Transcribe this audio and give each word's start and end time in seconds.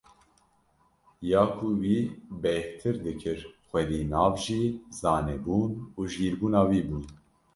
Ya 1.31 1.41
ku 1.57 1.67
wî 1.81 1.97
bêhtir 2.41 2.95
dikir 3.05 3.39
xwedî 3.67 4.01
nav 4.11 4.33
jî 4.43 4.63
zanebûn 4.99 5.71
û 5.99 6.01
jîrbûna 6.13 6.61
wî 6.69 6.81
bûn. 6.87 7.05